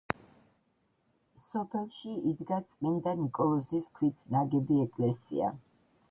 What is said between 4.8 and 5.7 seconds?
ეკლესია.